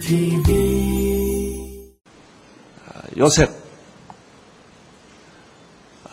[0.00, 1.92] TV
[3.18, 3.50] 요셉.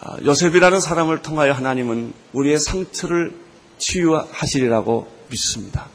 [0.01, 3.33] 아, 요셉이라는 사람을 통하여 하나님은 우리의 상처를
[3.77, 5.87] 치유하시리라고 믿습니다.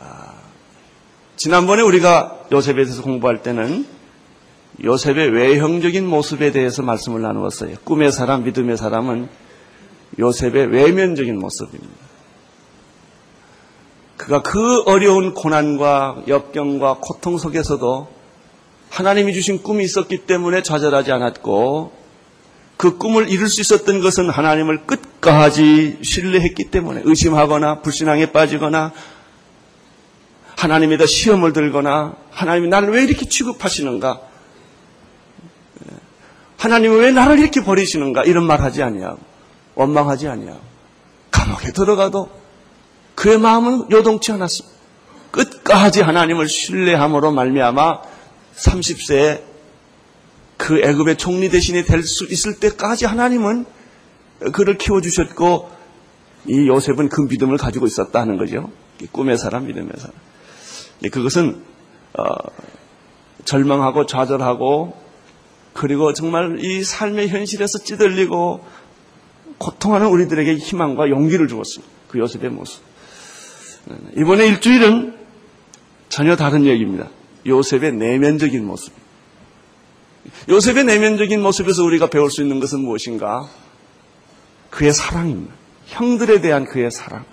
[0.00, 0.34] 아,
[1.36, 3.99] 지난번에 우리가 요셉에 대해서 공부할 때는
[4.82, 7.76] 요셉의 외형적인 모습에 대해서 말씀을 나누었어요.
[7.84, 9.28] 꿈의 사람, 믿음의 사람은
[10.18, 12.10] 요셉의 외면적인 모습입니다.
[14.16, 18.08] 그가 그 어려운 고난과 역경과 고통 속에서도
[18.90, 21.92] 하나님이 주신 꿈이 있었기 때문에 좌절하지 않았고
[22.76, 28.92] 그 꿈을 이룰 수 있었던 것은 하나님을 끝까지 신뢰했기 때문에 의심하거나 불신앙에 빠지거나
[30.56, 34.29] 하나님에다 시험을 들거나 하나님이 나를 왜 이렇게 취급하시는가
[36.60, 39.18] 하나님은 왜 나를 이렇게 버리시는가 이런 말 하지 아니하고
[39.76, 40.60] 원망하지 아니하고
[41.30, 42.28] 감옥에 들어가도
[43.14, 44.78] 그의 마음은 요동치 않았습니다.
[45.30, 48.02] 끝까지 하나님을 신뢰함으로 말미암아
[48.56, 49.42] 30세에
[50.58, 53.64] 그 애굽의 총리 대신이 될 수 있을 때까지 하나님은
[54.52, 55.70] 그를 키워주셨고
[56.46, 58.70] 이 요셉은 그 믿음을 가지고 있었다는 거죠.
[59.12, 60.14] 꿈의 사람, 믿음의 사람.
[61.10, 61.62] 그것은
[62.18, 62.24] 어,
[63.46, 64.99] 절망하고 좌절하고
[65.80, 68.62] 그리고 정말 이 삶의 현실에서 찌들리고
[69.56, 71.90] 고통하는 우리들에게 희망과 용기를 주었습니다.
[72.08, 72.82] 그 요셉의 모습.
[74.14, 75.16] 이번에 일주일은
[76.10, 77.08] 전혀 다른 얘기입니다.
[77.46, 78.92] 요셉의 내면적인 모습.
[80.50, 83.48] 요셉의 내면적인 모습에서 우리가 배울 수 있는 것은 무엇인가?
[84.68, 85.54] 그의 사랑입니다.
[85.86, 87.24] 형들에 대한 그의 사랑.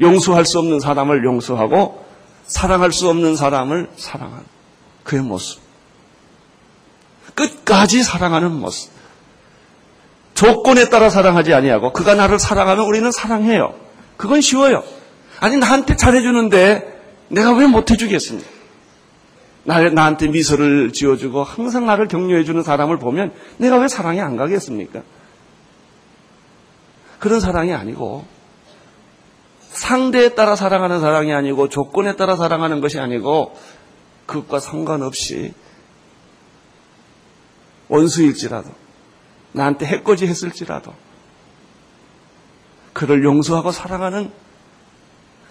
[0.00, 2.06] 용서할 수 없는 사람을 용서하고
[2.46, 4.46] 사랑할 수 없는 사람을 사랑하는
[5.04, 5.61] 그의 모습.
[7.34, 8.90] 끝까지 사랑하는 모습.
[10.34, 13.74] 조건에 따라 사랑하지 아니하고 그가 나를 사랑하면 우리는 사랑해요.
[14.16, 14.82] 그건 쉬워요.
[15.40, 18.48] 아니 나한테 잘해주는데 내가 왜 못해주겠습니까?
[19.64, 25.02] 나, 나한테 미소를 지어주고 항상 나를 격려해주는 사람을 보면 내가 왜 사랑이 안 가겠습니까?
[27.18, 28.24] 그런 사랑이 아니고
[29.70, 33.56] 상대에 따라 사랑하는 사랑이 아니고 조건에 따라 사랑하는 것이 아니고
[34.26, 35.54] 그것과 상관없이
[37.92, 38.70] 원수일지라도
[39.52, 40.94] 나한테 해코지 했을지라도
[42.94, 44.32] 그를 용서하고 사랑하는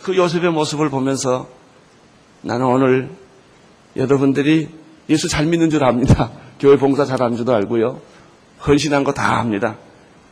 [0.01, 1.47] 그 요셉의 모습을 보면서
[2.41, 3.11] 나는 오늘
[3.95, 4.69] 여러분들이
[5.09, 6.31] 예수 잘 믿는 줄 압니다.
[6.59, 8.01] 교회 봉사 잘하는 줄도 알고요.
[8.65, 9.77] 헌신한 거 다 압니다.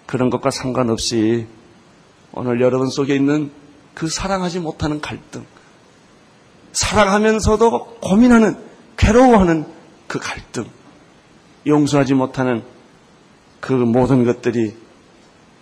[0.07, 1.45] 그런 것과 상관없이
[2.31, 3.51] 오늘 여러분 속에 있는
[3.93, 5.45] 그 사랑하지 못하는 갈등,
[6.71, 8.55] 사랑하면서도 고민하는,
[8.97, 9.65] 괴로워하는
[10.07, 10.65] 그 갈등,
[11.69, 12.63] 용서하지 못하는
[13.59, 14.75] 그 모든 것들이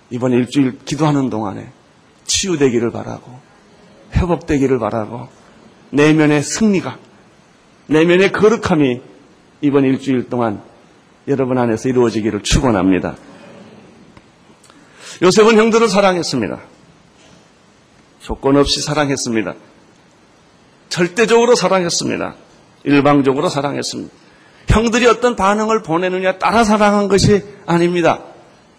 [0.10, 1.70] 이번 일주일 기도하는 동안에
[2.26, 3.40] 치유되기를 바라고
[4.14, 5.28] 회복되기를 바라고
[5.92, 6.98] 내면의 승리가
[7.88, 9.02] 내면의 거룩함이
[9.62, 10.62] 이번 일주일 동안
[11.28, 13.16] 여러분 안에서 이루어지기를 축원합니다.
[15.22, 16.60] 요셉은 형들을 사랑했습니다.
[18.22, 19.56] 조건 없이 사랑했습니다.
[20.90, 22.36] 절대적으로 사랑했습니다.
[22.84, 24.14] 일방적으로 사랑했습니다.
[24.68, 28.20] 형들이 어떤 반응을 보내느냐 따라 사랑한 것이 아닙니다.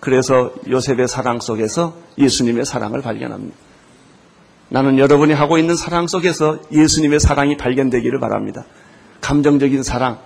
[0.00, 3.56] 그래서 요셉의 사랑 속에서 예수님의 사랑을 발견합니다.
[4.68, 8.64] 나는 여러분이 하고 있는 사랑 속에서 예수님의 사랑이 발견되기를 바랍니다.
[9.20, 10.18] 감정적인 사랑,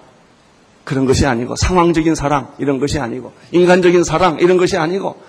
[0.84, 5.22] 그런 것이 아니고, 상황적인 사랑, 이런 것이 아니고, 인간적인 사랑, 이런 것이 아니고,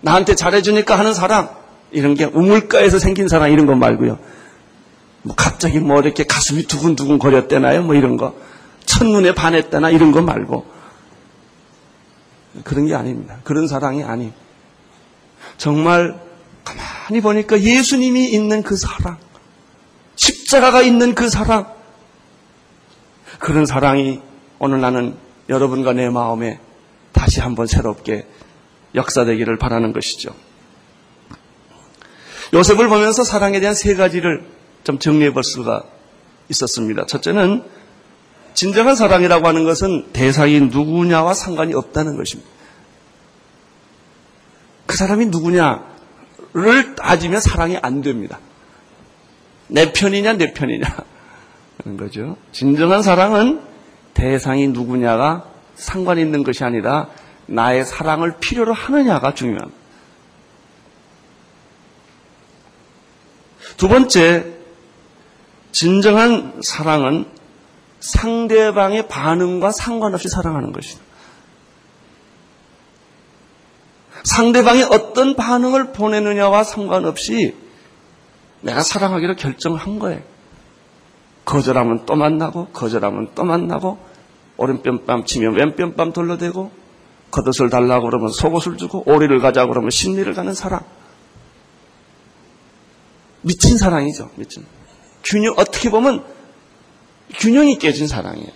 [0.00, 1.50] 나한테 잘해주니까 하는 사랑,
[1.90, 4.18] 이런 게 우물가에서 생긴 사랑, 이런 거 말고요.
[5.22, 7.82] 뭐 갑자기 뭐 이렇게 가슴이 두근두근 거렸대나요?
[7.82, 8.34] 뭐 이런 거.
[8.86, 10.66] 첫눈에 반했다나 이런 거 말고.
[12.64, 13.38] 그런 게 아닙니다.
[13.44, 14.32] 그런 사랑이 아니.
[15.56, 16.20] 정말
[16.64, 19.18] 가만히 보니까 예수님이 있는 그 사랑,
[20.16, 21.72] 십자가가 있는 그 사랑,
[23.38, 24.20] 그런 사랑이
[24.58, 25.16] 오늘 나는
[25.48, 26.60] 여러분과 내 마음에
[27.12, 28.26] 다시 한번 새롭게
[28.94, 30.34] 역사되기를 바라는 것이죠.
[32.54, 34.44] 요셉을 보면서 사랑에 대한 세 가지를
[34.84, 35.84] 좀 정리해 볼 수가
[36.50, 37.06] 있었습니다.
[37.06, 37.64] 첫째는
[38.54, 42.50] 진정한 사랑이라고 하는 것은 대상이 누구냐와 상관이 없다는 것입니다.
[44.86, 48.38] 그 사람이 누구냐를 따지면 사랑이 안 됩니다.
[49.68, 50.86] 내 편이냐, 내 편이냐.
[51.78, 52.36] 그런 거죠.
[52.52, 53.62] 진정한 사랑은
[54.14, 57.08] 대상이 누구냐가 상관 있는 것이 아니라
[57.46, 59.82] 나의 사랑을 필요로 하느냐가 중요합니다.
[63.76, 64.52] 두 번째,
[65.72, 67.26] 진정한 사랑은
[68.02, 71.00] 상대방의 반응과 상관없이 사랑하는 것이다.
[74.24, 77.56] 상대방이 어떤 반응을 보내느냐와 상관없이
[78.60, 80.20] 내가 사랑하기로 결정한 거예요.
[81.44, 83.98] 거절하면 또 만나고, 거절하면 또 만나고,
[84.56, 86.70] 오른뺨 치면 왼뺨 돌려대고,
[87.32, 90.80] 겉옷을 달라고 그러면 속옷을 주고, 오리를 가자고 그러면 심리를 가는 사랑.
[93.40, 94.64] 미친 사랑이죠, 미친.
[95.24, 96.24] 균형, 어떻게 보면
[97.38, 98.50] 균형이 깨진 사랑이에요.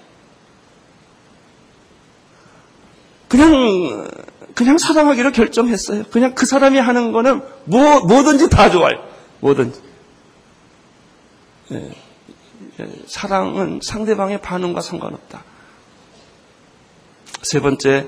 [3.28, 4.08] 그냥,
[4.54, 6.04] 그냥 사랑하기로 결정했어요.
[6.04, 8.94] 그냥 그 사람이 하는 거는 뭐, 뭐든지 다 좋아요.
[9.40, 9.80] 뭐든지.
[11.72, 11.90] 예,
[12.80, 15.42] 예, 사랑은 상대방의 반응과 상관없다.
[17.42, 18.06] 세 번째,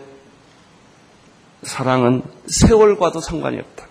[1.63, 3.87] 사랑은 세월과도 상관이 없다.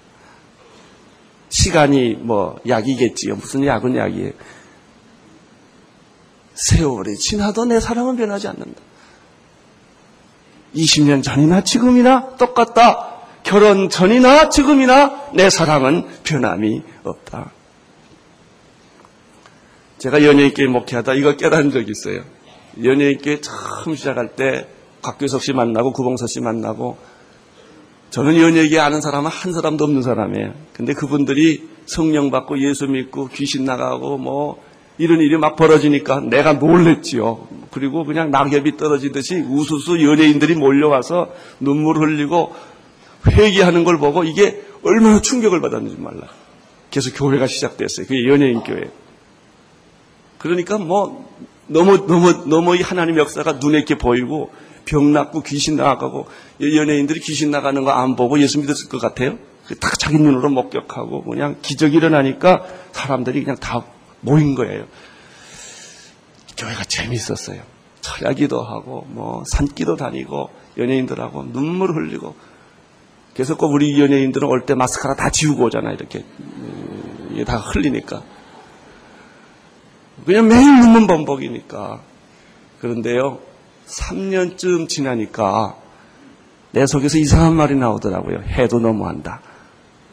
[1.50, 3.36] 시간이 뭐 약이겠지요.
[3.36, 4.32] 무슨 약은 약이에요.
[6.58, 8.82] 세월이 지나도 내 사랑은 변하지 않는다.
[10.76, 13.16] 20년 전이나 지금이나 똑같다.
[13.44, 17.52] 결혼 전이나 지금이나 내 사랑은 변함이 없다.
[20.00, 22.24] 제가 연예인교회 목회하다 이거 깨달은 적이 있어요.
[22.84, 24.68] 연예인교회 처음 시작할 때
[25.02, 26.98] 곽규석 씨 만나고 구봉서 씨 만나고
[28.10, 30.54] 저는 연예계 아는 사람은 한 사람도 없는 사람이에요.
[30.74, 34.62] 근데 그분들이 성령 받고 예수 믿고 귀신 나가고 뭐
[34.98, 37.48] 이런 일이 막 벌어지니까 내가 놀랬지요.
[37.72, 41.30] 그리고 그냥 낙엽이 떨어지듯이 우수수 연예인들이 몰려와서
[41.60, 42.56] 눈물 흘리고
[43.28, 46.28] 회개하는 걸 보고 이게 얼마나 충격을 받았는지 몰라.
[46.90, 48.08] 계속 교회가 시작됐어요.
[48.08, 48.90] 그게 연예인 교회.
[50.38, 51.28] 그러니까 뭐
[51.68, 54.52] 너무 너무 너무 이 하나님 역사가 눈에 이렇게 보이고
[54.86, 56.28] 병 낫고 귀신 나가고
[56.62, 59.38] 연예인들이 귀신 나가는 거 안 보고 예수 믿었을 것 같아요.
[59.82, 63.84] 딱 자기 눈으로 목격하고 그냥 기적이 일어나니까 사람들이 그냥 다
[64.22, 64.86] 모인 거예요.
[66.58, 67.62] 교회가 재밌었어요.
[68.02, 72.36] 철야기도 하고 뭐 산기도 다니고 연예인들하고 눈물 흘리고
[73.58, 75.94] 꼭 우리 연예인들은 올 때 마스카라 다 지우고 오잖아요.
[75.94, 76.26] 이렇게
[77.32, 78.24] 이게 다 흘리니까
[80.26, 82.02] 그냥 매일 눈물 범벅이니까
[82.82, 83.40] 그런데요
[83.86, 85.76] 3년쯤 지나니까
[86.72, 88.42] 내 속에서 이상한 말이 나오더라고요.
[88.42, 89.42] 해도 너무한다.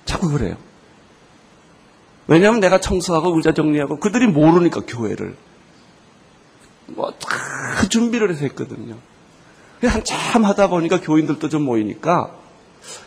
[0.05, 0.57] 자꾸 그래요.
[2.27, 5.37] 왜냐하면 내가 청소하고 의자 정리하고 그들이 모르니까 교회를
[6.87, 8.97] 뭐 다 준비를 해서 했거든요.
[9.83, 12.35] 한참 하다 보니까 교인들도 좀 모이니까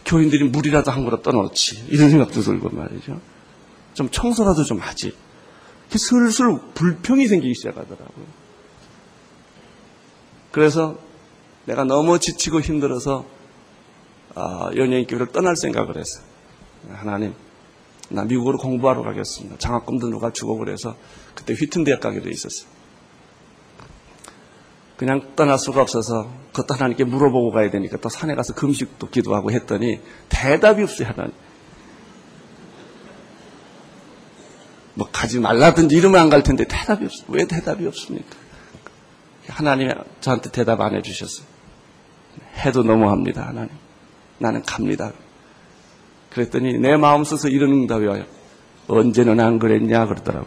[0.06, 3.20] 교인들이 물이라도 한 그릇 떠놓지 이런 생각도 들고 말이죠.
[3.94, 5.16] 좀 청소라도 좀 하지.
[5.90, 8.26] 슬슬 불평이 생기기 시작하더라고요.
[10.52, 10.98] 그래서
[11.66, 13.26] 내가 너무 지치고 힘들어서
[14.36, 16.24] 아, 연예인 교회를 떠날 생각을 했어요.
[16.92, 17.34] 하나님,
[18.10, 19.58] 나 미국으로 공부하러 가겠습니다.
[19.58, 20.96] 장학금도 누가 주고 그래서
[21.36, 22.70] 그때 휘튼 대학 가게 돼 있었어요.
[24.96, 30.00] 그냥 떠날 수가 없어서 그것도 하나님께 물어보고 가야 되니까 또 산에 가서 금식도 기도하고 했더니
[30.30, 31.34] 대답이 없어요, 하나님.
[34.96, 37.26] 뭐 가지 말라든지 이러면 안 갈 텐데 대답이 없어요.
[37.30, 38.36] 왜 대답이 없습니까?
[39.48, 41.46] 하나님이 저한테 대답 안 해주셨어요.
[42.66, 43.70] 해도 너무합니다, 하나님.
[44.40, 45.12] 나는 갑니다.
[46.38, 48.24] 그랬더니 내 마음 써서 이런 응답이 와요.
[48.88, 50.46] 언제는 안 그랬냐 그러더라고.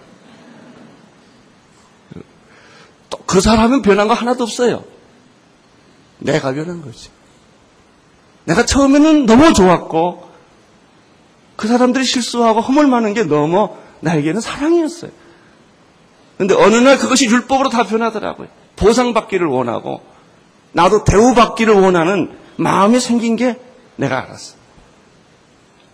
[3.10, 4.84] 또그 사람은 변한 거 하나도 없어요.
[6.18, 7.10] 내가 변한 거지.
[8.44, 10.30] 내가 처음에는 너무 좋았고
[11.56, 13.70] 그 사람들이 실수하고 허물 많은 게 너무
[14.00, 15.10] 나에게는 사랑이었어요.
[16.38, 18.48] 근데 어느 날 그것이 율법으로 다 변하더라고요.
[18.76, 20.00] 보상받기를 원하고
[20.72, 23.58] 나도 대우받기를 원하는 마음이 생긴 게
[23.96, 24.59] 내가 알았어.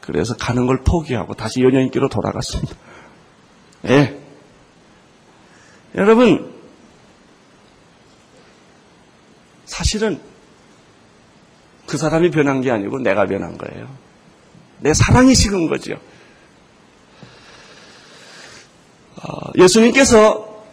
[0.06, 2.76] 그래서 가는 걸 포기하고 다시 연예인기로 돌아갔습니다.
[3.88, 4.20] 예.
[5.96, 6.54] 여러분,
[9.64, 10.20] 사실은
[11.86, 13.88] 그 사람이 변한 게 아니고 내가 변한 거예요.
[14.78, 15.94] 내 사랑이 식은 거죠.
[19.16, 20.64] 어, 예수님께서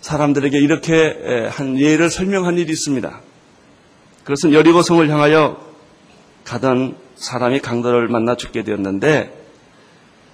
[0.00, 3.20] 사람들에게 이렇게 한 예를 설명한 일이 있습니다.
[4.24, 5.71] 그것은 여리고성을 향하여
[6.44, 9.42] 가던 사람이 강도를 만나 죽게 되었는데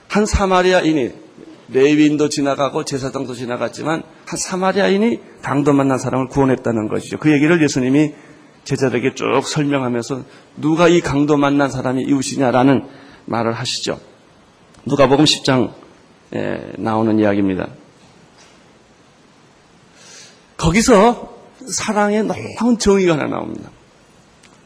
[0.08, 1.10] 한 사마리아인이
[1.70, 7.18] 레위인도 지나가고 제사장도 지나갔지만 한 사마리아인이 강도 만난 사람을 구원했다는 것이죠.
[7.18, 8.14] 그 얘기를 예수님이
[8.64, 10.24] 제자들에게 쭉 설명하면서
[10.56, 12.86] 누가 이 강도 만난 사람이 이웃이냐라는
[13.26, 14.00] 말을 하시죠.
[14.86, 17.68] 누가복음 10장에 나오는 이야기입니다.
[20.56, 21.36] 거기서
[21.66, 23.70] 사랑의 놀라운 정의가 하나 나옵니다.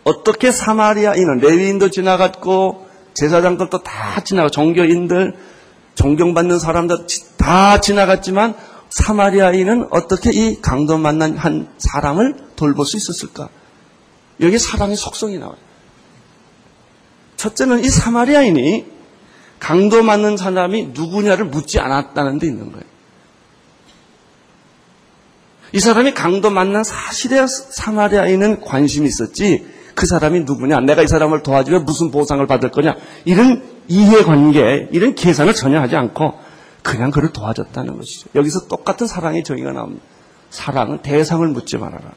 [0.04, 5.36] 어떻게 사마리아인은 레위인도 지나갔고 제사장들도 다 지나가 종교인들
[5.94, 7.06] 존경받는 사람들
[7.38, 8.54] 다 지나갔지만
[8.88, 13.48] 사마리아인은 어떻게 이 강도 만난 한 사람을 돌볼 수 있었을까?
[14.40, 15.56] 여기 사랑의 속성이 나와요.
[17.36, 18.86] 첫째는 이 사마리아인이
[19.58, 22.84] 강도 맞는 사람이 누구냐를 묻지 않았다는 데 있는 거예요.
[25.72, 31.84] 이 사람이 강도 만난 사실에 사마리아인은 관심이 있었지 그 사람이 누구냐 내가 이 사람을 도와주면
[31.84, 32.94] 무슨 보상을 받을 거냐
[33.24, 36.38] 이런 이해관계 이런 계산을 전혀 하지 않고
[36.82, 38.28] 그냥 그를 도와줬다는 것이죠.
[38.34, 40.04] 여기서 똑같은 사랑의 정의가 나옵니다.
[40.50, 42.12] 사랑은 대상을 묻지 말아라.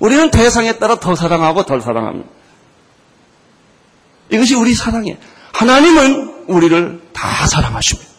[0.00, 2.28] 우리는 대상에 따라 더 사랑하고 덜 사랑합니다.
[4.30, 5.16] 이것이 우리 사랑이에요.
[5.52, 8.10] 하나님은 우리를 다 사랑하십니다.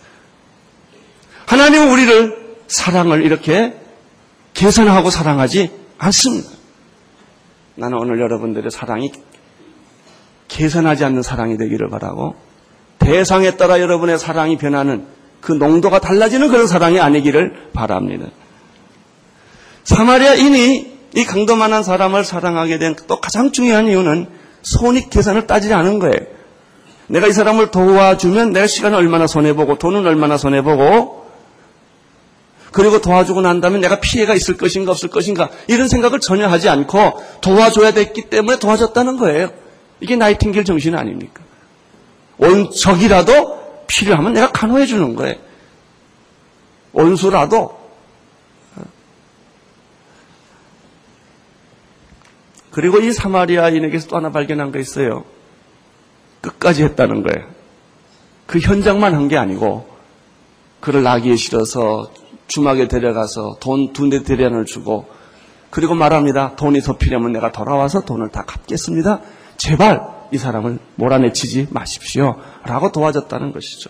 [1.46, 3.80] 하나님은 우리를 사랑을 이렇게
[4.54, 6.57] 계산하고 사랑하지 않습니다.
[7.78, 9.12] 나는 오늘 여러분들의 사랑이
[10.48, 12.36] 계산하지 않는 사랑이 되기를 바라고
[12.98, 15.06] 대상에 따라 여러분의 사랑이 변하는
[15.42, 18.26] 그 농도가 달라지는 그런 사랑이 아니기를 바랍니다.
[19.84, 24.28] 사마리아인이 이 강도만한 사람을 사랑하게 된 또 가장 중요한 이유는
[24.64, 26.18] 손익 계산을 따지지 않은 거예요.
[27.08, 31.17] 내가 이 사람을 도와주면 내가 시간을 얼마나 손해보고 돈은 얼마나 손해보고
[32.72, 37.22] 그리고 도와주고 난 다음에 내가 피해가 있을 것인가 없을 것인가 이런 생각을 전혀 하지 않고
[37.42, 39.52] 도와줘야 됐기 때문에 도와줬다는 거예요.
[40.00, 41.42] 이게 나이팅길 정신 아닙니까?
[42.38, 45.36] 온 적이라도 필요하면 내가 간호해 주는 거예요.
[46.94, 47.78] 온수라도
[52.72, 55.24] 그리고 이 사마리아인에게서 또 하나 발견한 거 있어요.
[56.42, 57.48] 끝까지 했다는 거예요.
[58.46, 59.90] 그 현장만 한 게 아니고
[60.80, 62.12] 그를 나귀에 실어서
[62.48, 65.08] 주막에 데려가서 돈 두 대 대련을 주고
[65.70, 66.56] 그리고 말합니다.
[66.56, 69.22] 돈이 더 필요하면 내가 돌아와서 돈을 다 갚겠습니다.
[69.58, 70.02] 제발
[70.32, 72.36] 이 사람을 몰아내치지 마십시오.
[72.64, 73.90] 라고 도와줬다는 것이죠.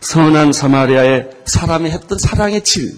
[0.00, 2.92] 선한 사마리아의 사람이 했던 사랑의 질,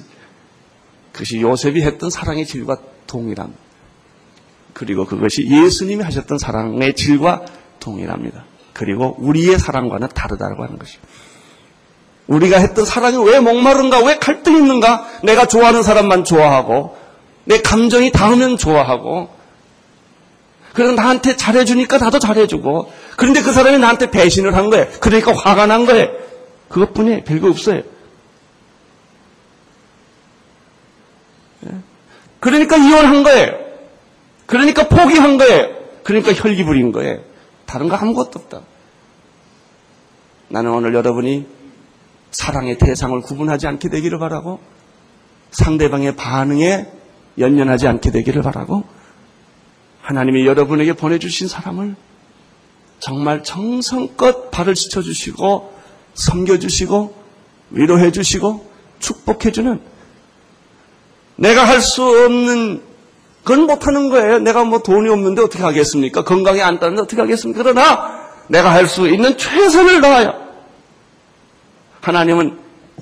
[1.13, 3.61] 그것이 요셉이 했던 사랑의 질과 동일합니다.
[4.73, 7.45] 그리고 그것이 예수님이 하셨던 사랑의 질과
[7.79, 8.45] 동일합니다.
[8.73, 11.09] 그리고 우리의 사랑과는 다르다고 하는 것입니다.
[12.27, 14.01] 우리가 했던 사랑이 왜 목마른가?
[14.01, 15.07] 왜 갈등이 있는가?
[15.23, 16.97] 내가 좋아하는 사람만 좋아하고,
[17.45, 19.29] 내 감정이 닿으면 좋아하고,
[20.73, 24.89] 그래서 나한테 잘해주니까 나도 잘해주고, 그런데 그 사람이 나한테 배신을 한 거예요.
[25.01, 26.09] 그러니까 화가 난 거예요.
[26.69, 27.83] 그것뿐이 별거 없어요.
[31.67, 31.71] 예?
[32.41, 33.53] 그러니까 이혼한 거예요.
[34.47, 35.69] 그러니까 포기한 거예요.
[36.03, 37.21] 그러니까 혈기 부린 거예요.
[37.65, 38.61] 다른 거 아무것도 없다.
[40.49, 41.47] 나는 오늘 여러분이
[42.37, 44.61] 사랑의 대상을 구분하지 않게 되기를 바라고
[45.53, 46.87] 상대방의 반응에
[47.39, 48.85] 연연하지 않게 되기를 바라고
[50.03, 51.97] 하나님이 여러분에게 보내주신 사람을
[52.99, 55.73] 정말 정성껏 발을 씻어주시고
[56.15, 57.15] 섬겨주시고
[57.71, 59.81] 위로해주시고 축복해주는
[61.37, 62.83] 내가 할 수 없는
[63.45, 64.39] 그건 못하는 거예요.
[64.41, 66.25] 내가 뭐 돈이 없는데 어떻게 하겠습니까?
[66.25, 67.63] 건강이 안 따는데 어떻게 하겠습니까?
[67.63, 70.46] 그러나 내가 할 수 있는 최선을 다하여
[72.07, 72.57] 하나님은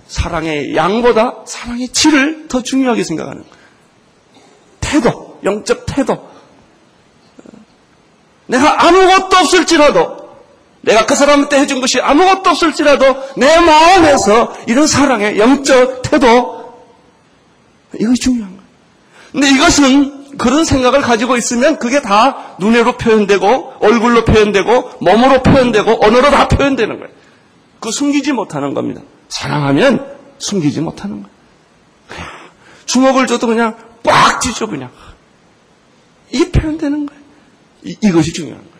[0.06, 3.44] 사랑의 양보다 사랑의 질을 더 중요하게 생각하는.
[4.80, 6.26] 태도, 영적 태도.
[8.46, 10.24] 내가 아무것도 없을지라도
[10.80, 13.04] 내가 그 사람한테 해준 것이 아무것도 없을지라도
[13.36, 16.82] 내 마음에서 이런 사랑의 영적 태도
[18.00, 18.64] 이것이 중요한 거예요.
[19.32, 26.30] 근데 이것은 그런 생각을 가지고 있으면 그게 다 눈으로 표현되고 얼굴로 표현되고 몸으로 표현되고 언어로
[26.30, 27.13] 다 표현되는 거예요.
[27.84, 29.02] 그 숨기지 못하는 겁니다.
[29.28, 31.34] 사랑하면 숨기지 못하는 거예요.
[32.86, 34.90] 주먹을 줘도 그냥 꽉 쥐죠 그냥.
[36.32, 37.22] 이게 표현되는 거예요.
[37.82, 38.74] 이, 이것이 중요한 거예요.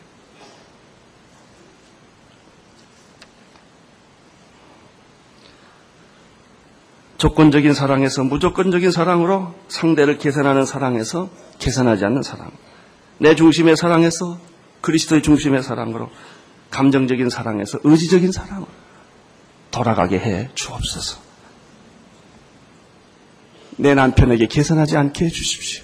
[7.19, 12.51] 조건적인 사랑에서 무조건적인 사랑으로 상대를 계산하는 사랑에서 계산하지 않는 사랑.
[13.19, 14.39] 내 중심의 사랑에서
[14.81, 16.09] 그리스도의 중심의 사랑으로
[16.71, 18.84] 감정적인 사랑에서 의지적인 사랑으로
[19.75, 21.19] 돌아가게 해 주옵소서.
[23.77, 25.83] 내 남편에게 계산하지 않게 해 주십시오.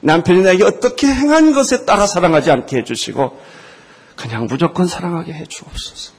[0.00, 3.40] 남편이 나에게 어떻게 행한 것에 따라 사랑하지 않게 해 주시고
[4.14, 6.12] 그냥 무조건 사랑하게 해 주옵소서.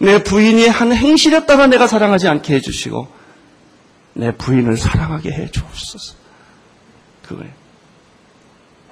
[0.00, 3.08] 내 부인이 한 행실에 따라 내가 사랑하지 않게 해 주시고
[4.12, 6.14] 내 부인을 사랑하게 해 주옵소서.
[7.22, 7.52] 그거예요.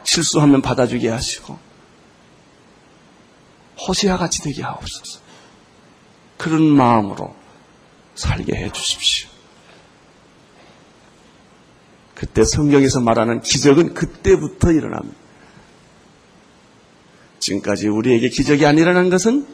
[0.04, 1.58] 실수하면 받아주게 하시고
[3.86, 5.25] 호세아 같이 되게 하옵소서.
[6.36, 7.34] 그런 마음으로
[8.14, 9.28] 살게 해 주십시오.
[12.14, 15.16] 그때 성경에서 말하는 기적은 그때부터 일어납니다.
[17.38, 19.46] 지금까지 우리에게 기적이 안 일어난 것은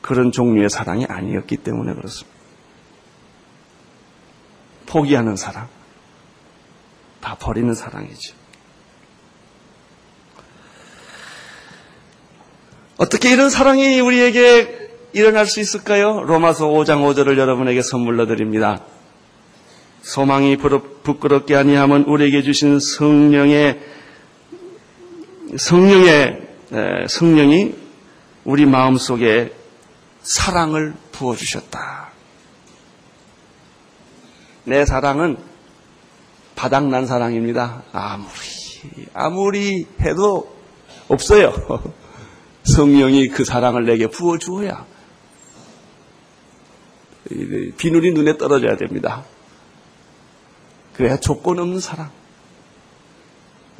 [0.00, 2.32] 그런 종류의 사랑이 아니었기 때문에 그렇습니다.
[4.86, 5.68] 포기하는 사랑,
[7.20, 8.34] 다 버리는 사랑이죠.
[12.98, 14.81] 어떻게 이런 사랑이 우리에게
[15.12, 16.22] 일어날 수 있을까요?
[16.22, 18.80] 로마서 5장 5절을 여러분에게 선물로 드립니다.
[20.00, 23.80] 소망이 부끄럽게 아니하면 우리에게 주신 성령의
[25.56, 26.48] 성령의
[27.08, 27.74] 성령이
[28.44, 29.52] 우리 마음 속에
[30.22, 32.10] 사랑을 부어 주셨다.
[34.64, 35.36] 내 사랑은
[36.56, 37.82] 바닥난 사랑입니다.
[37.92, 38.30] 아무리
[39.12, 40.56] 아무리 해도
[41.08, 41.52] 없어요.
[42.64, 44.86] 성령이 그 사랑을 내게 부어 주어야
[47.28, 49.24] 비늘이 눈에 떨어져야 됩니다.
[50.94, 52.10] 그래야 조건 없는 사랑.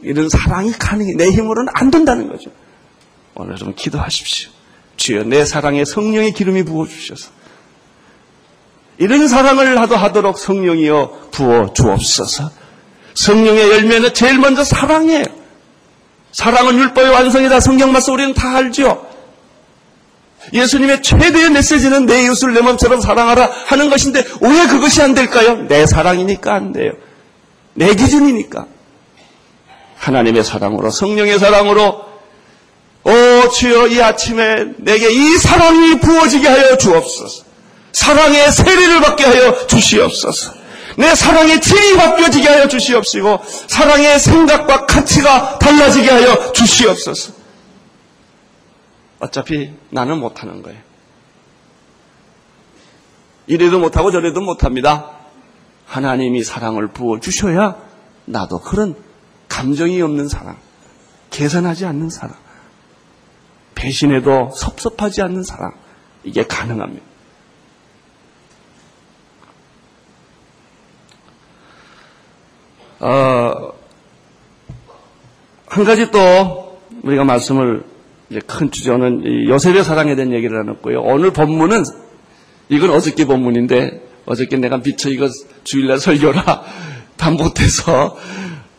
[0.01, 1.15] 이런 사랑이 가능해.
[1.17, 2.51] 내 힘으로는 안 된다는 거죠.
[3.35, 4.51] 오늘 좀 기도하십시오.
[4.97, 7.31] 주여 내 사랑에 성령의 기름이 부어주셔서
[8.99, 12.51] 이런 사랑을 하도 하도록 성령이여 부어 주옵소서.
[13.15, 15.25] 성령의 열매는 제일 먼저 사랑이에요.
[16.33, 17.61] 사랑은 율법의 완성이다.
[17.61, 19.12] 성경 말씀 우리는 다 알죠.
[20.53, 25.67] 예수님의 최대의 메시지는 내 이웃을 내 몸처럼 사랑하라 하는 것인데 왜 그것이 안 될까요?
[25.69, 26.93] 내 사랑이니까 안 돼요.
[27.75, 28.67] 내 기준이니까.
[29.97, 32.13] 하나님의 사랑으로 성령의 사랑으로
[33.05, 37.45] 오 주여 이 아침에 내게 이 사랑이 부어지게 하여 주옵소서.
[37.93, 40.55] 사랑의 세례를 받게 하여 주시옵소서.
[40.97, 47.42] 내 사랑의 질이 바뀌어지게 하여 주시옵시고 사랑의 생각과 가치가 달라지게 하여 주시옵소서.
[49.23, 50.81] 어차피 나는 못하는 거예요.
[53.47, 55.13] 이래도 못하고 저래도 못합니다.
[55.87, 57.77] 하나님이 사랑을 부어 주셔야
[58.25, 58.97] 나도 그런
[59.49, 60.59] 감정이 없는 사랑,
[61.31, 62.35] 계산하지 않는 사랑,
[63.77, 65.73] 배신해도 섭섭하지 않는 사랑,
[66.25, 67.05] 이게 가능합니다.
[73.01, 73.73] 어,
[75.67, 77.92] 한 가지 또 우리가 말씀을
[78.33, 81.03] 이제 큰 주제는 요셉의 사랑에 대한 얘기를 나눴고요.
[81.03, 81.85] 오늘 본문은
[82.71, 85.29] 이건 어저께 본문인데 어저께 내가 미처 이거
[85.65, 86.43] 주일날 설교라
[87.19, 88.17] 다 못해서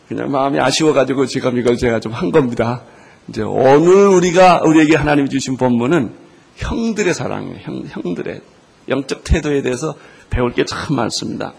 [0.08, 2.82] 그냥 마음이 아쉬워가지고 지금 이걸 제가 좀 한 겁니다.
[3.28, 6.12] 이제 오늘 우리가 우리에게 하나님이 주신 본문은
[6.56, 7.56] 형들의 사랑이에요.
[7.62, 8.40] 형, 형들의
[8.88, 9.94] 영적 태도에 대해서
[10.30, 11.54] 배울 게 참 많습니다.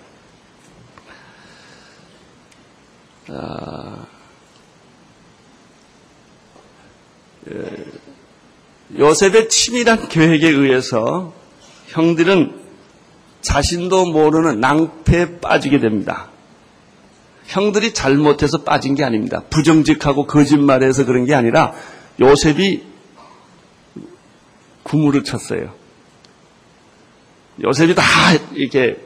[3.30, 4.06] 아,
[7.35, 7.35] 예,
[8.98, 11.34] 요셉의 치밀한 계획에 의해서
[11.88, 12.66] 형들은
[13.42, 16.30] 자신도 모르는 낭패에 빠지게 됩니다.
[17.46, 19.44] 형들이 잘못해서 빠진 게 아닙니다.
[19.50, 21.74] 부정직하고 거짓말해서 그런 게 아니라
[22.20, 22.84] 요셉이
[24.84, 25.74] 구물을 쳤어요.
[27.64, 28.04] 요셉이 다
[28.54, 28.98] 이렇게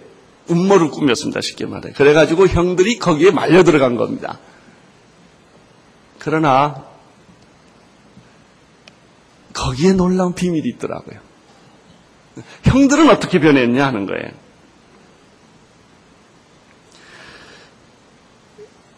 [0.49, 1.41] 음모를 꾸몄습니다.
[1.41, 1.91] 쉽게 말해.
[1.91, 4.39] 그래가지고 형들이 거기에 말려 들어간 겁니다.
[6.17, 6.88] 그러나
[9.59, 11.19] 거기에 놀라운 비밀이 있더라고요.
[12.63, 14.29] 형들은 어떻게 변했냐 하는 거예요.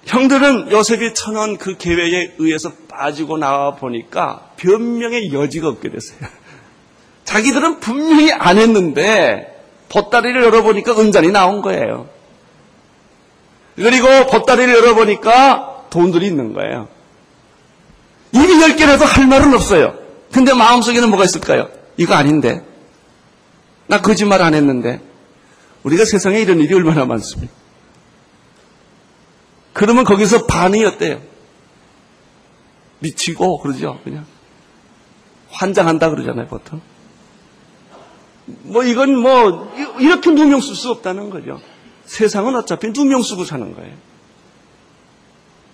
[0.06, 6.20] 형들은 요셉이 쳐놓은 그 계획에 의해서 빠지고 나와 보니까 변명의 여지가 없게 됐어요.
[7.26, 9.48] 자기들은 분명히 안 했는데
[9.90, 12.08] 보따리를 열어보니까 은잔이 나온 거예요.
[13.76, 16.88] 그리고 보따리를 열어보니까 돈들이 있는 거예요.
[18.34, 20.01] 입이 열 개라도 할 말은 없어요.
[20.32, 21.70] 근데 마음속에는 뭐가 있을까요?
[21.98, 22.66] 이거 아닌데.
[23.88, 25.02] 나 거짓말 안 했는데.
[25.84, 27.54] 우리가 세상에 이런 일이 얼마나 많습니까?
[29.74, 31.22] 그러면 거기서 반응이 어때요?
[33.00, 34.26] 미치고 그러죠, 그냥.
[35.50, 36.82] 환장한다 그러잖아요, 보통.
[38.46, 41.60] 뭐 이건 뭐 이렇게 누명 쓸 수 없다는 거죠.
[42.06, 43.94] 세상은 어차피 누명 쓰고 사는 거예요.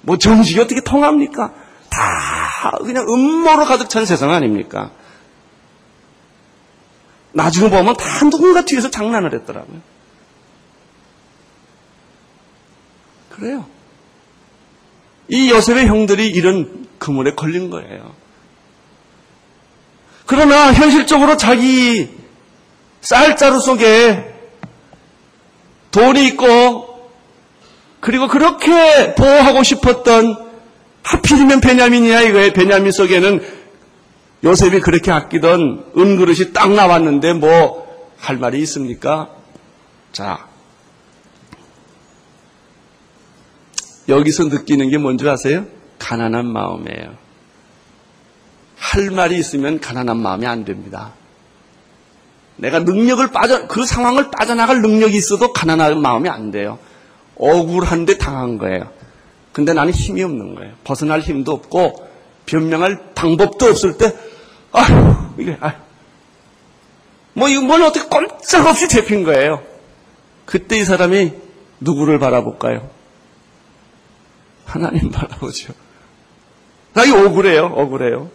[0.01, 1.53] 뭐 정식이 어떻게 통합니까?
[1.89, 1.99] 다
[2.83, 4.91] 그냥 음모로 가득 찬 세상 아닙니까?
[7.33, 9.79] 나중에 보면 다 누군가 뒤에서 장난을 했더라고요.
[13.29, 13.65] 그래요.
[15.27, 18.15] 이 요셉의 형들이 이런 그물에 걸린 거예요.
[20.25, 22.09] 그러나 현실적으로 자기
[23.01, 24.33] 쌀자루 속에
[25.91, 27.11] 돈이 있고
[27.99, 30.46] 그리고 그렇게 보호하고 싶었던
[31.11, 32.53] 하필이면 베냐민이야 이거예요.
[32.53, 33.41] 베냐민 속에는
[34.43, 39.29] 요셉이 그렇게 아끼던 은그릇이 딱 나왔는데 뭐 할 말이 있습니까?
[40.11, 40.47] 자,
[44.09, 45.65] 여기서 느끼는 게 뭔지 아세요?
[45.99, 47.15] 가난한 마음이에요.
[48.77, 51.13] 할 말이 있으면 가난한 마음이 안 됩니다.
[52.55, 56.79] 내가 능력을 빠져, 그 상황을 빠져나갈 능력이 있어도 가난한 마음이 안 돼요.
[57.35, 58.91] 억울한데 당한 거예요.
[59.57, 60.75] 근데 나는 힘이 없는 거예요.
[60.83, 62.07] 벗어날 힘도 없고,
[62.45, 64.15] 변명할 방법도 없을 때,
[64.71, 65.73] 아휴, 이게, 아휴.
[67.33, 69.63] 뭐, 이거 뭘 어떻게 꼼짝없이 잡힌 거예요.
[70.45, 71.33] 그때 이 사람이
[71.79, 72.87] 누구를 바라볼까요?
[74.65, 75.73] 하나님 바라보죠.
[76.93, 78.29] 나 이거 억울해요, 억울해요.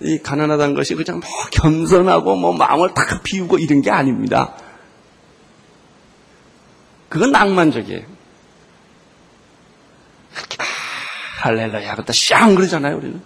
[0.00, 4.56] 이 가난하다는 것이 그냥 뭐 겸손하고 뭐 마음을 탁 비우고 이런 게 아닙니다.
[7.08, 8.21] 그건 낭만적이에요.
[10.58, 10.64] 아,
[11.42, 13.22] 할렐루야, 그다 샹 그러잖아요, 우리는.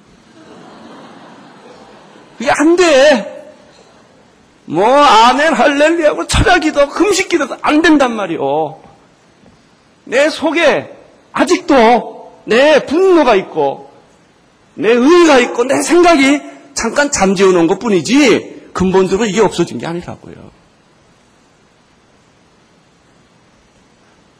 [2.38, 3.36] 그게 안 돼.
[4.66, 8.82] 뭐 아멘 할렐루야고 철학기도 금식기도 안 된단 말이오.
[10.04, 10.92] 내 속에
[11.32, 13.90] 아직도 내 분노가 있고
[14.74, 16.40] 내 의의가 있고 내 생각이
[16.74, 20.34] 잠깐 잠재워 놓은 것 뿐이지 근본적으로 이게 없어진 게 아니라고요.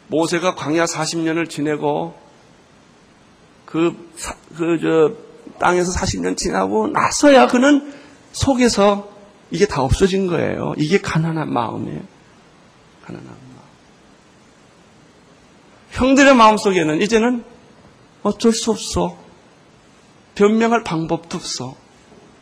[0.08, 2.14] 모세가 광야 40년을 지내고
[3.66, 4.10] 그,
[4.56, 5.26] 그, 저,
[5.58, 7.92] 땅에서 40년 지나고 나서야 그는
[8.32, 9.10] 속에서
[9.50, 10.74] 이게 다 없어진 거예요.
[10.76, 12.00] 이게 가난한 마음이에요.
[13.04, 13.36] 가난한 마음.
[15.90, 17.44] 형들의 마음 속에는 이제는
[18.22, 19.16] 어쩔 수 없어.
[20.34, 21.76] 변명할 방법도 없어.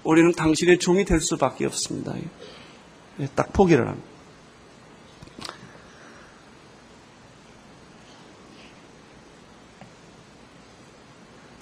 [0.02, 2.14] 우리는 당신의 종이 될 수밖에 없습니다.
[3.20, 4.13] 예, 딱 포기를 합니다.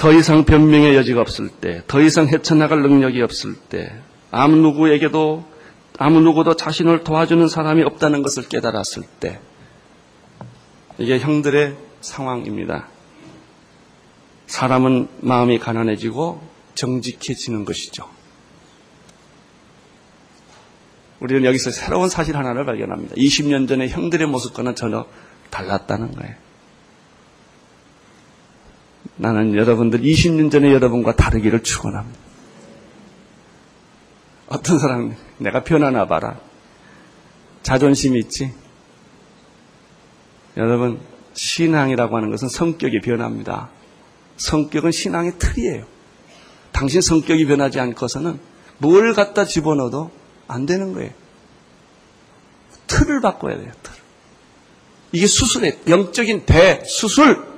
[0.03, 3.95] 더 이상 변명의 여지가 없을 때, 더 이상 헤쳐나갈 능력이 없을 때,
[4.33, 5.45] 아무 누구에게도,
[5.97, 9.39] 아무 누구도 자신을 도와주는 사람이 없다는 것을 깨달았을 때,
[10.99, 12.89] 이게 형들의 상황입니다.
[14.49, 16.43] 사람은 마음이 가난해지고
[16.75, 18.09] 정직해지는 것이죠.
[21.21, 23.15] 우리는 여기서 새로운 사실 하나를 발견합니다.
[23.15, 25.07] 20년 전에 형들의 모습과는 전혀
[25.51, 26.42] 달랐다는 거예요.
[29.17, 32.19] 나는 여러분들 20년 전에 여러분과 다르기를 축원합니다.
[34.49, 36.39] 어떤 사람 내가 변하나 봐라.
[37.63, 38.53] 자존심 있지?
[40.57, 41.01] 여러분
[41.35, 43.71] 신앙이라고 하는 것은 성격이 변합니다.
[44.37, 45.85] 성격은 신앙의 틀이에요.
[46.73, 48.39] 당신 성격이 변하지 않고서는
[48.79, 50.11] 뭘 갖다 집어넣어도
[50.49, 51.11] 안 되는 거예요.
[52.87, 53.71] 틀을 바꿔야 돼요.
[53.83, 53.93] 틀.
[55.13, 55.75] 이게 수술이에요.
[55.89, 57.52] 영적인 대수술.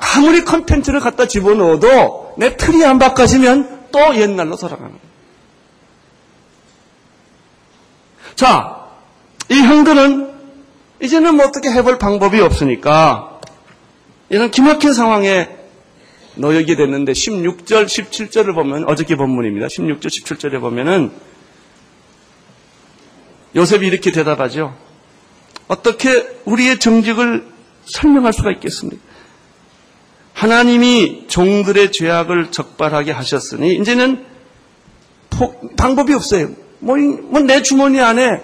[0.00, 5.10] 아무리 컨텐츠를 갖다 집어넣어도 내 틀이 안 바꿔지면 또 옛날로 돌아가는 거예요.
[8.34, 8.86] 자,
[9.50, 10.30] 이 형들은
[11.02, 13.40] 이제는 뭐 어떻게 해볼 방법이 없으니까
[14.28, 15.48] 이런 기막힌 상황에
[16.36, 19.66] 놓이게 됐는데 16절, 17절을 보면 어저께 본문입니다.
[19.66, 21.10] 16절, 17절에 보면은
[23.56, 24.76] 요셉이 이렇게 대답하죠.
[25.66, 27.46] 어떻게 우리의 정직을
[27.84, 29.09] 설명할 수가 있겠습니까?
[30.40, 34.24] 하나님이 종들의 죄악을 적발하게 하셨으니 이제는
[35.76, 36.48] 방법이 없어요.
[36.78, 38.40] 뭐내뭐 주머니 안에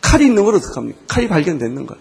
[0.00, 1.00] 칼이 있는 걸 어떡합니까?
[1.08, 1.98] 칼이 발견됐는 걸.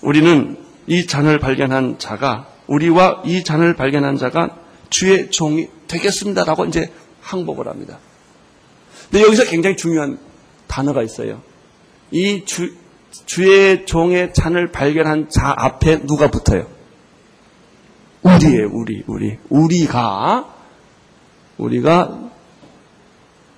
[0.00, 4.56] 우리는 이 잔을 발견한 자가 우리와 이 잔을 발견한 자가
[4.88, 7.98] 주의 종이 되겠습니다라고 이제 항복을 합니다.
[9.10, 10.20] 근데 여기서 굉장히 중요한
[10.68, 11.42] 단어가 있어요.
[12.12, 12.76] 이 주,
[13.24, 16.75] 주의 종의 잔을 발견한 자 앞에 누가 붙어요?
[18.26, 19.38] 우리예요, 우리, 우리.
[19.48, 20.52] 우리가,
[21.58, 22.18] 우리가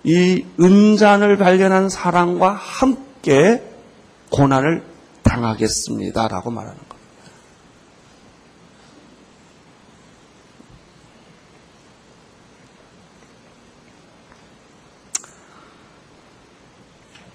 [0.04, 3.62] 이 은잔을 발견한 사람과 함께
[4.31, 4.85] 고난을
[5.22, 6.98] 당하겠습니다 라고 말하는 겁니다.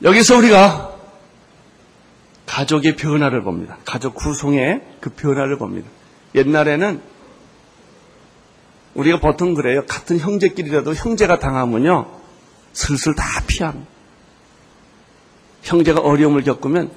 [0.04, 0.94] 여기서 우리가
[2.46, 3.78] 가족의 변화를 봅니다.
[3.86, 5.90] 가족 구성의 그 변화를 봅니다.
[6.36, 7.13] 옛날에는
[8.96, 9.86] 우리가 보통 그래요.
[9.88, 12.20] 같은 형제끼리라도 형제가 당하면요.
[12.74, 13.88] 슬슬 다 피합니다.
[15.64, 16.92] 형제가 어려움을 겪으면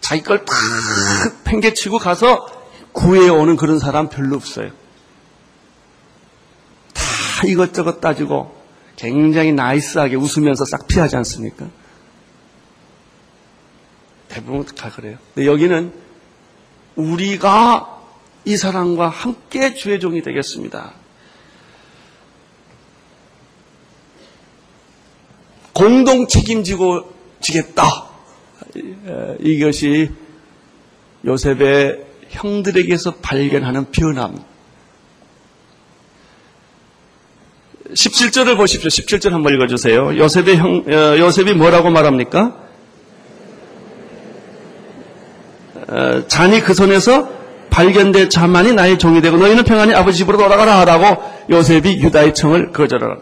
[0.00, 0.52] 자기 걸 다
[1.44, 2.46] 팽개치고 가서
[2.92, 4.70] 구해오는 그런 사람 별로 없어요.
[6.94, 8.54] 다 이것저것 따지고
[8.96, 11.66] 굉장히 나이스하게 웃으면서 싹 피하지 않습니까?
[14.28, 15.18] 대부분 다 그래요.
[15.34, 15.92] 근데 여기는
[16.96, 18.00] 우리가
[18.44, 20.92] 이 사람과 함께 주의 종이 되겠습니다.
[25.76, 27.12] 공동 책임지고
[27.42, 27.84] 지겠다.
[29.40, 30.10] 이것이
[31.26, 34.42] 요셉의 형들에게서 발견하는 변함.
[37.92, 38.88] 17절을 보십시오.
[38.88, 40.16] 17절 한번 읽어주세요.
[40.16, 42.56] 요셉의 형, 어, 요셉이 뭐라고 말합니까?
[45.88, 47.30] 어, 잔이 그 손에서
[47.68, 53.18] 발견된 자만이 나의 종이 되고 너희는 평안히 아버지 집으로 돌아가라 하라고 요셉이 유다의 청을 거절하라.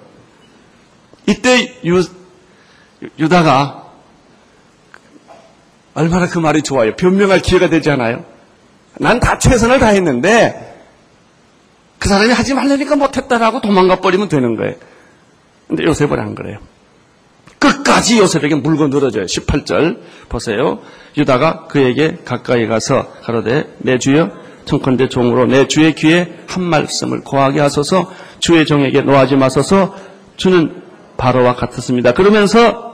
[1.26, 2.02] 이때 유,
[3.18, 3.84] 유다가
[5.94, 6.94] 얼마나 그 말이 좋아요.
[6.96, 8.24] 변명할 기회가 되지 않아요?
[8.98, 10.72] 난 다 최선을 다했는데
[11.98, 14.74] 그 사람이 하지 말라니까 못했다라고 도망가 버리면 되는 거예요.
[15.68, 16.58] 근데 요셉은 안 그래요.
[17.58, 19.24] 끝까지 요셉에게 물고 늘어져요.
[19.24, 20.80] 18절 보세요.
[21.16, 24.30] 유다가 그에게 가까이 가서 가로되 내 주여
[24.66, 29.94] 청컨대 종으로 내 주의 귀에 한 말씀을 고하게 하소서 주의 종에게 노하지 마소서
[30.36, 30.82] 주는
[31.16, 32.12] 바로와 같았습니다.
[32.12, 32.93] 그러면서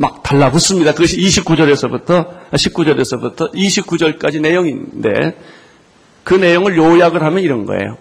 [0.00, 0.92] 막 달라붙습니다.
[0.92, 5.36] 그것이 29절에서부터 19절에서부터 29절까지 내용인데
[6.22, 7.98] 그 내용을 요약을 하면 이런 거예요.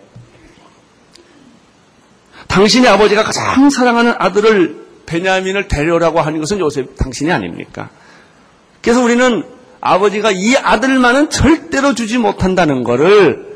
[2.47, 7.89] 당신의 아버지가 가장 사랑하는 아들을 베냐민을 데려오라고 하는 것은 요셉 당신이 아닙니까?
[8.81, 9.43] 그래서 우리는
[9.81, 13.47] 아버지가 이 아들만은 절대로 주지 못한다는 것을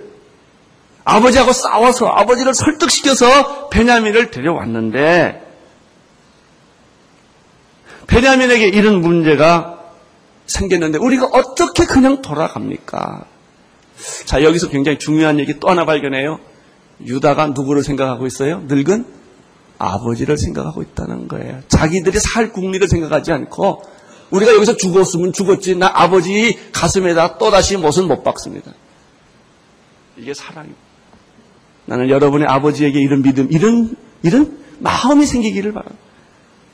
[1.03, 5.40] 아버지하고 싸워서 아버지를 설득시켜서 베냐민을 데려왔는데
[8.11, 9.79] 베냐민에게 이런 문제가
[10.45, 13.23] 생겼는데 우리가 어떻게 그냥 돌아갑니까?
[14.25, 16.39] 자 여기서 굉장히 중요한 얘기 또 하나 발견해요.
[17.05, 18.63] 유다가 누구를 생각하고 있어요?
[18.67, 19.05] 늙은
[19.77, 21.61] 아버지를 생각하고 있다는 거예요.
[21.69, 23.81] 자기들이 살 국리를 생각하지 않고
[24.29, 28.73] 우리가 여기서 죽었으면 죽었지 나 아버지 가슴에다 또다시 못은 못 박습니다.
[30.17, 30.79] 이게 사랑입니다.
[31.85, 36.10] 나는 여러분의 아버지에게 이런 믿음, 이런 이런 마음이 생기기를 바랍니다.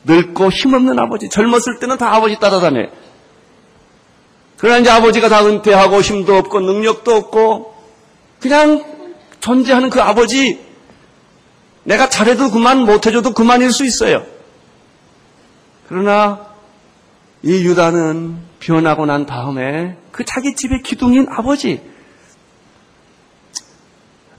[0.08, 2.88] 늙고 힘없는 아버지, 젊었을 때는 다 아버지 따라다녀.
[4.58, 7.76] 그러나 이제 아버지가 다 은퇴하고 힘도 없고 능력도 없고
[8.40, 8.84] 그냥
[9.40, 10.66] 존재하는 그 아버지
[11.84, 14.26] 내가 잘해도 그만 못해줘도 그만일 수 있어요.
[15.88, 16.48] 그러나
[17.44, 21.82] 이 유다는 변하고 난 다음에 그 자기 집의 기둥인 아버지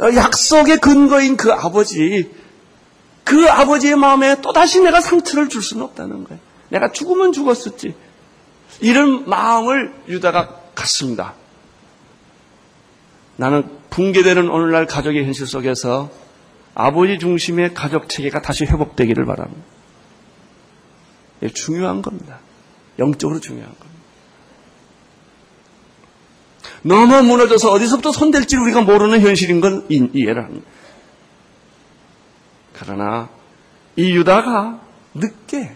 [0.01, 2.31] 어, 약속의 근거인 그 아버지
[3.29, 6.41] 그 아버지의 마음에 또다시 내가 상처를 줄 수는 없다는 거예요.
[6.71, 7.95] 내가 죽으면 죽었었지.
[8.81, 11.35] 이런 마음을 유다가 갖습니다.
[13.37, 16.11] 나는 붕괴되는 오늘날 가족의 현실 속에서
[16.75, 19.63] 아버지 중심의 가족 체계가 다시 회복되기를 바랍니다.
[21.53, 22.39] 중요한 겁니다.
[22.99, 23.99] 영적으로 중요한 겁니다.
[26.81, 30.67] 너무 무너져서 어디서부터 손댈지 우리가 모르는 현실인 건 이해를 합니다.
[32.79, 33.29] 그러나
[33.97, 34.81] 이 유다가
[35.15, 35.73] 늦게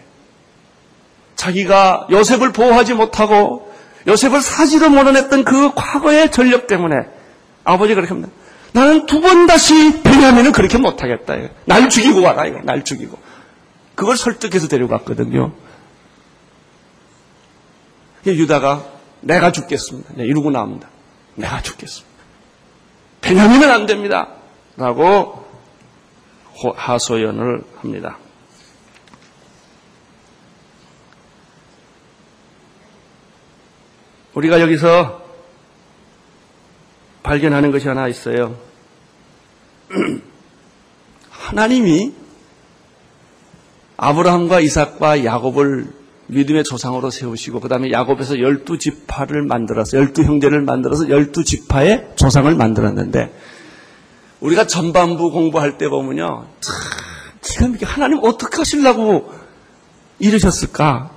[1.35, 3.73] 자기가 요셉을 보호하지 못하고
[4.07, 6.95] 요셉을 사지도 못해냈던 그 과거의 전력 때문에
[7.63, 8.31] 아버지가 그렇게 합니다.
[8.73, 11.35] 나는 두 번 다시 베냐민을 그렇게 못하겠다.
[11.65, 12.45] 날 죽이고 와라.
[12.45, 12.59] 이거.
[12.63, 13.17] 날 죽이고.
[13.95, 15.51] 그걸 설득해서 데려갔거든요.
[18.25, 18.83] 유다가
[19.21, 20.13] 내가 죽겠습니다.
[20.15, 20.89] 네, 이러고 나옵니다.
[21.35, 22.13] 내가 죽겠습니다.
[23.21, 24.29] 베냐민은 안 됩니다.
[24.75, 25.42] 라고
[26.71, 28.17] 하소연을 합니다.
[34.33, 35.23] 우리가 여기서
[37.21, 38.57] 발견하는 것이 하나 있어요.
[41.29, 42.13] 하나님이
[43.97, 45.87] 아브라함과 이삭과 야곱을
[46.27, 52.53] 믿음의 조상으로 세우시고 그 다음에 야곱에서 열두 지파를 만들어서 열두 형제를 만들어서 열두 지파의 조상을
[52.55, 53.33] 만들었는데
[54.43, 56.75] 우리가 전반부 공부할 때 보면요 참
[57.41, 59.31] 지금 이렇게 하나님 어떻게 하시려고
[60.19, 61.11] 이러셨을까?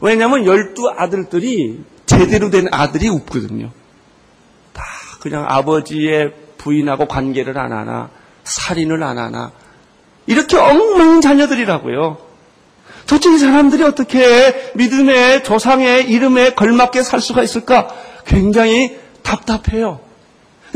[0.00, 3.70] 왜냐하면 열두 아들들이 제대로 된 아들이 없거든요.
[4.72, 4.82] 다
[5.20, 8.10] 그냥 아버지의 부인하고 관계를 안 하나,
[8.44, 9.52] 살인을 안 하나,
[10.26, 12.18] 이렇게 엉망인 자녀들이라고요.
[13.06, 17.88] 도대체 이 사람들이 어떻게 믿음의 조상의 이름에 걸맞게 살 수가 있을까?
[18.26, 20.00] 굉장히 답답해요.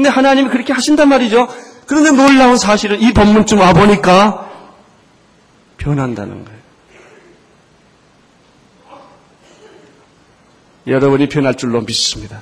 [0.00, 1.46] 근데 하나님이 그렇게 하신단 말이죠.
[1.84, 4.48] 그런데 놀라운 사실은 이 본문쯤 와보니까
[5.76, 6.60] 변한다는 거예요.
[10.86, 12.40] 여러분이 변할 줄로 믿습니다.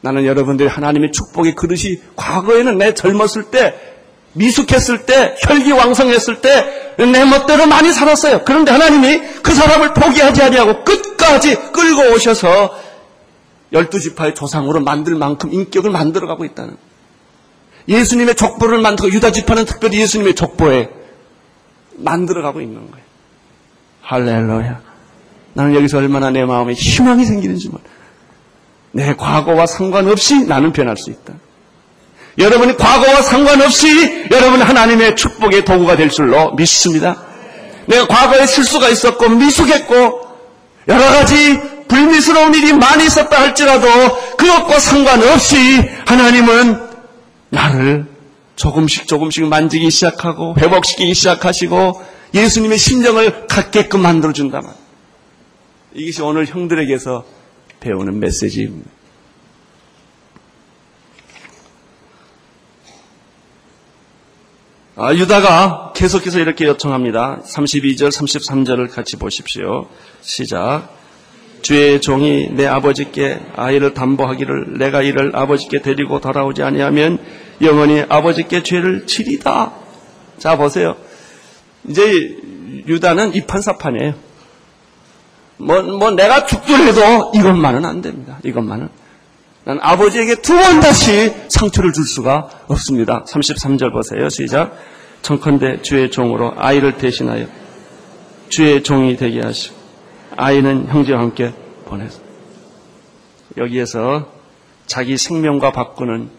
[0.00, 3.78] 나는 여러분들이 하나님의 축복의 그릇이 과거에는 내 젊었을 때,
[4.32, 8.42] 미숙했을 때, 혈기왕성했을 때 내 멋대로 많이 살았어요.
[8.44, 12.74] 그런데 하나님이 그 사람을 포기하지 아니하고 끝까지 끌고 오셔서
[13.72, 16.76] 열두 지파의 조상으로 만들 만큼 인격을 만들어가고 있다는
[17.88, 20.90] 예수님의 족보를 만들고 유다 지파는 특별히 예수님의 족보에
[21.96, 23.04] 만들어가고 있는 거예요.
[24.02, 24.80] 할렐루야.
[25.54, 27.82] 나는 여기서 얼마나 내 마음에 희망이 생기는지 몰라.
[28.92, 31.34] 내 과거와 상관없이 나는 변할 수 있다.
[32.38, 37.22] 여러분이 과거와 상관없이 여러분 하나님의 축복의 도구가 될 줄로 믿습니다.
[37.86, 40.20] 내가 과거에 실수가 있었고 미숙했고
[40.88, 43.86] 여러 가지 불미스러운 일이 많이 있었다 할지라도
[44.36, 45.56] 그것과 상관없이
[46.06, 46.88] 하나님은
[47.50, 48.06] 나를
[48.54, 54.72] 조금씩 조금씩 만지기 시작하고 회복시키기 시작하시고 예수님의 심정을 갖게끔 만들어준다 말.
[55.94, 57.24] 이것이 오늘 형들에게서
[57.80, 58.88] 배우는 메시지입니다.
[64.94, 67.40] 아, 유다가 계속해서 이렇게 요청합니다.
[67.42, 69.88] 32절, 33절을 같이 보십시오.
[70.20, 70.99] 시작.
[71.62, 77.18] 주의 종이 내 아버지께 아이를 담보하기를 내가 이를 아버지께 데리고 돌아오지 아니하면
[77.60, 79.72] 영원히 아버지께 죄를 치리다.
[80.38, 80.96] 자 보세요.
[81.86, 82.36] 이제
[82.86, 84.14] 유다는 이 판사판이에요.
[85.58, 88.38] 뭐, 뭐 내가 죽더라도 이것만은 안 됩니다.
[88.44, 88.88] 이것만은.
[89.64, 93.24] 난 아버지에게 두 번 다시 상처를 줄 수가 없습니다.
[93.28, 94.28] 33절 보세요.
[94.30, 94.74] 시작.
[95.20, 97.46] 청컨대 주의 종으로 아이를 대신하여
[98.48, 99.79] 주의 종이 되게 하시고
[100.36, 101.52] 아이는 형제와 함께
[101.86, 102.20] 보내서
[103.56, 104.28] 여기에서
[104.86, 106.30] 자기 생명과 바꾸는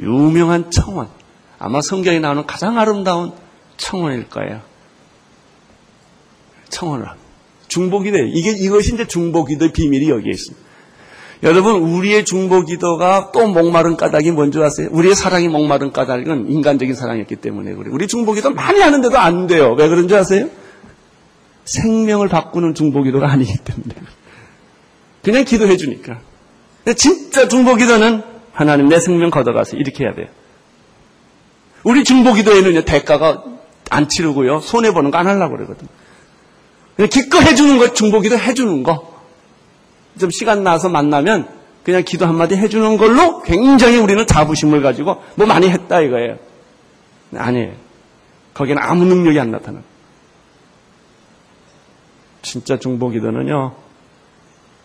[0.00, 1.08] 유명한 청원
[1.58, 3.32] 아마 성경에 나오는 가장 아름다운
[3.76, 4.60] 청원일 거예요.
[6.68, 7.06] 청원을.
[7.68, 10.68] 중보기도 이게 이것이 이제 중보기도의 비밀이 여기에 있습니다.
[11.44, 14.88] 여러분 우리의 중보기도가 또 목마른 까닭이 뭔지 아세요?
[14.90, 17.90] 우리의 사랑이 목마른 까닭은 인간적인 사랑이었기 때문에 그래.
[17.92, 19.74] 우리 중보기도 많이 하는데도 안 돼요.
[19.78, 20.48] 왜 그런지 아세요?
[21.68, 23.94] 생명을 바꾸는 중보기도가 아니기 때문에
[25.22, 26.20] 그냥 기도해 주니까.
[26.96, 30.26] 진짜 중보기도는 하나님 내 생명 걷어가서 이렇게 해야 돼요.
[31.84, 33.44] 우리 중보기도에는 대가가
[33.90, 34.60] 안 치르고요.
[34.60, 35.86] 손해 보는 거 안 하려고 그러거든.
[36.96, 39.14] 그냥 기껏 해주는 거 중보기도 해주는 거.
[40.18, 41.48] 좀 시간 나서 만나면
[41.84, 46.38] 그냥 기도 한마디 해주는 걸로 굉장히 우리는 자부심을 가지고 뭐 많이 했다 이거예요.
[47.36, 47.72] 아니에요.
[48.54, 49.80] 거기는 아무 능력이 안 나타나.
[52.42, 53.74] 진짜 중보 기도는요.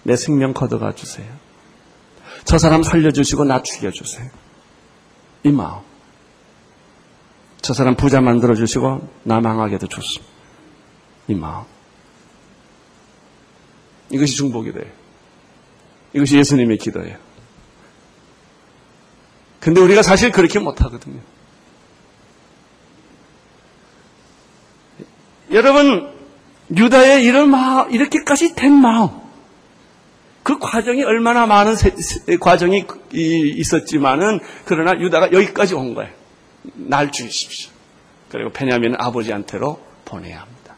[0.04, 1.28] 내 생명 걷어가 주세요.
[2.46, 4.30] 저 사람 살려주시고 나 죽여주세요.
[5.44, 5.82] 이 마음.
[7.62, 10.34] 저 사람 부자 만들어주시고 나 망하게도 좋습니다.
[11.30, 11.64] 이 마음.
[14.10, 14.92] 이것이 중보기도예요.
[16.14, 17.18] 이것이 예수님의 기도예요.
[19.60, 21.20] 근데 우리가 사실 그렇게 못하거든요.
[25.52, 26.13] 여러분,
[26.76, 29.10] 유다의 이런 마음, 이렇게까지 된 마음,
[30.44, 36.12] 그 과정이 얼마나 많은 세, 세, 과정이 있었지만은, 그러나 유다가 여기까지 온 거예요.
[36.76, 37.72] 날 주십시오.
[38.30, 40.76] 그리고 베냐민 아버지한테로 보내야 합니다.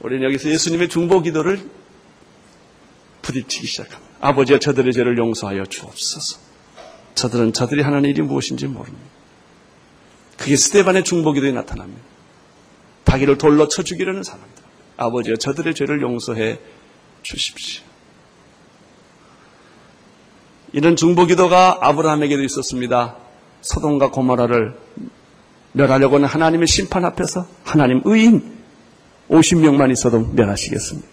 [0.00, 1.60] 우리는 여기서 예수님의 중보 기도를
[3.22, 4.10] 부딪히기 시작합니다.
[4.20, 6.38] 아버지여 저들의 죄를 용서하여 주옵소서.
[7.14, 9.06] 저들은 저들이 하는 일이 무엇인지 모릅니다.
[10.36, 12.02] 그게 스테반의 중보 기도에 나타납니다.
[13.04, 14.62] 자기를 돌로 쳐 죽이려는 사람들.
[14.96, 16.58] 아버지여 저들의 죄를 용서해
[17.22, 17.82] 주십시오.
[20.72, 23.16] 이런 중보기도가 아브라함에게도 있었습니다.
[23.62, 24.76] 소돔과 고모라를
[25.72, 28.58] 멸하려고 하는 하나님의 심판 앞에서 하나님 의인
[29.28, 31.08] 50명만 있어도 멸하시겠습니다.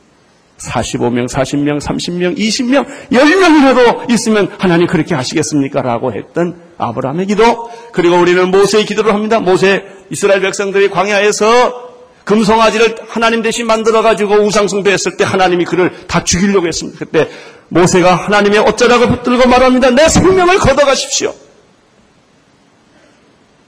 [0.57, 5.81] 45명, 40명, 30명, 20명, 10명이라도 있으면 하나님 그렇게 하시겠습니까?
[5.81, 7.69] 라고 했던 아브라함의 기도.
[7.91, 9.39] 그리고 우리는 모세의 기도를 합니다.
[9.39, 11.87] 모세 이스라엘 백성들이 광야에서
[12.23, 16.99] 금송아지를 하나님 대신 만들어가지고 우상숭배했을 때 하나님이 그를 다 죽이려고 했습니다.
[16.99, 17.29] 그때
[17.69, 19.91] 모세가 하나님의 어쩌라고 붙들고 말합니다.
[19.91, 21.33] 내 생명을 걷어가십시오.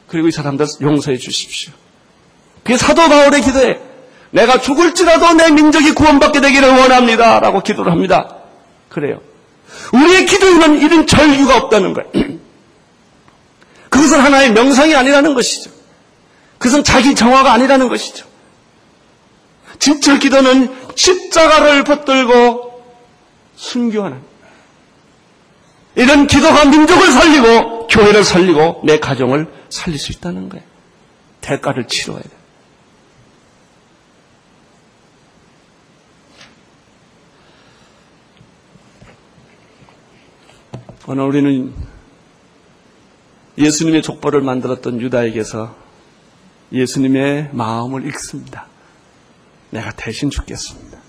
[0.08, 1.72] 그리고 이 사람들 용서해 주십시오.
[2.64, 3.89] 그게 사도 바울의 기도에
[4.32, 7.40] 내가 죽을지라도 내 민족이 구원받게 되기를 원합니다.
[7.40, 8.36] 라고 기도를 합니다.
[8.90, 9.22] 그래요.
[9.94, 12.10] 우리의 기도에는 이런 절규가 없다는 거예요.
[13.90, 15.72] 그것은 하나의 명상이 아니라는 것이죠.
[16.58, 18.26] 그것은 자기 정화가 아니라는 것이죠.
[19.80, 22.84] 진짜 기도는 십자가를 붙들고
[23.56, 24.22] 순교하는
[25.96, 30.64] 이런 기도가 민족을 살리고 교회를 살리고 내 가정을 살릴 수 있다는 거예요.
[31.42, 32.39] 대가를 치러야 돼요.
[41.12, 41.74] 오늘 우리는
[43.58, 45.76] 예수님의 족보를 만들었던 유다에게서
[46.72, 48.68] 예수님의 마음을 읽습니다.
[49.72, 51.00] 내가 대신 죽겠습니다.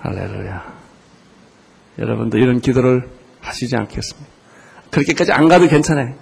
[0.00, 0.78] 할렐루야.
[1.98, 3.10] 여러분도 이런 기도를
[3.42, 4.32] 하시지 않겠습니까?
[4.90, 6.16] 그렇게까지 안 가도 괜찮아요.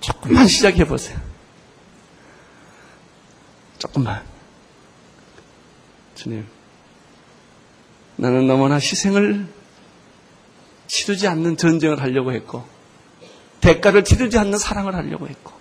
[0.00, 1.20] 조금만 시작해 보세요.
[3.76, 4.22] 조금만.
[6.14, 6.46] 주님,
[8.16, 9.59] 나는 너무나 희생을
[10.90, 12.64] 치르지 않는 전쟁을 하려고 했고,
[13.60, 15.52] 대가를 치르지 않는 사랑을 하려고 했고,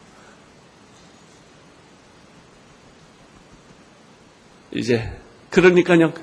[4.72, 5.12] 이제,
[5.52, 6.14] 그러니까요,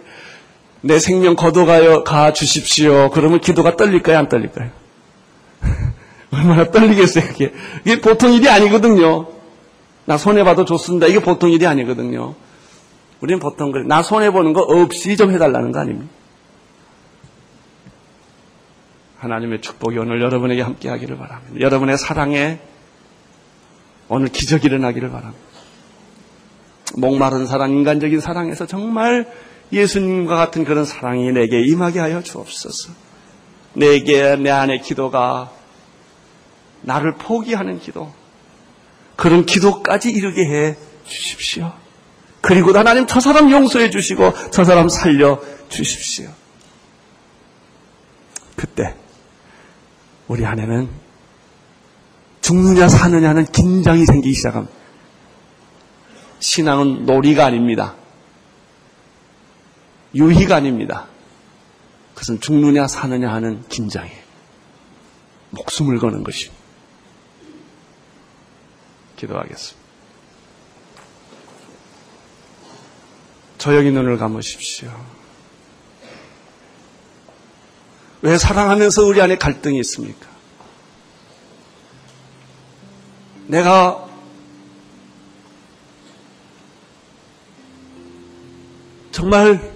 [0.80, 3.10] 내 생명 거둬가요, 가 주십시오.
[3.10, 4.70] 그러면 기도가 떨릴까요, 안 떨릴까요?
[6.32, 7.52] 얼마나 떨리겠어요, 그게.
[7.84, 9.28] 이게 보통 일이 아니거든요.
[10.04, 11.06] 나 손해 봐도 좋습니다.
[11.06, 12.34] 이게 보통 일이 아니거든요.
[13.20, 13.84] 우리는 보통 그래.
[13.86, 16.15] 나 손해 보는 거 없이 좀 해달라는 거 아닙니까?
[19.18, 21.60] 하나님의 축복이 오늘 여러분에게 함께 하기를 바랍니다.
[21.60, 22.60] 여러분의 사랑에
[24.08, 25.44] 오늘 기적이 일어나기를 바랍니다.
[26.96, 29.30] 목마른 사랑, 인간적인 사랑에서 정말
[29.72, 32.92] 예수님과 같은 그런 사랑이 내게 임하게 하여 주옵소서.
[33.74, 35.50] 내게 내 안의 기도가
[36.82, 38.12] 나를 포기하는 기도,
[39.16, 41.72] 그런 기도까지 이르게 해 주십시오.
[42.40, 46.30] 그리고 하나님 저 사람 용서해 주시고 저 사람 살려 주십시오.
[48.54, 48.94] 그때
[50.28, 50.88] 우리 안에는
[52.40, 54.74] 죽느냐 사느냐는 긴장이 생기기 시작합니다.
[56.38, 57.94] 신앙은 놀이가 아닙니다.
[60.14, 61.06] 유희가 아닙니다.
[62.14, 64.26] 그것은 죽느냐 사느냐 하는 긴장이에요.
[65.50, 66.62] 목숨을 거는 것입니다.
[69.16, 69.86] 기도하겠습니다.
[73.58, 74.90] 조용히 눈을 감으십시오.
[78.26, 80.26] 왜 사랑하면서 우리 안에 갈등이 있습니까?
[83.46, 84.04] 내가
[89.12, 89.72] 정말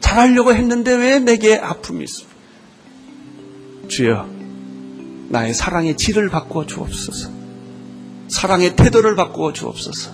[0.00, 2.34] 잘하려고 했는데 왜 내게 아픔이 있습니까?
[3.86, 4.28] 주여,
[5.28, 7.30] 나의 사랑의 질을 바꾸어 주옵소서.
[8.26, 10.10] 사랑의 태도를 바꾸어 주옵소서.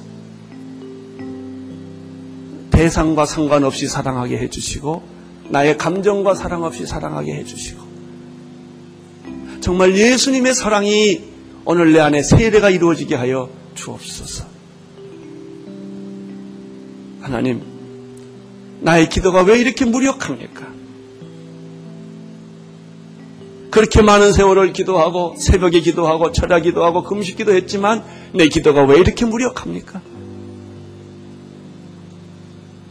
[2.71, 5.14] 대상과 상관없이 사랑하게 해주시고,
[5.49, 7.83] 나의 감정과 상관없이 사랑하게 해주시고,
[9.61, 11.23] 정말 예수님의 사랑이
[11.65, 14.45] 오늘 내 안에 세례가 이루어지게 하여 주옵소서.
[17.23, 17.63] 하나님,
[18.81, 20.75] 나의 기도가 왜 이렇게 무력합니까?
[23.71, 30.01] 그렇게 많은 세월을 기도하고 새벽에 기도하고 철야 기도하고 금식 기도했지만 내 기도가 왜 이렇게 무력합니까?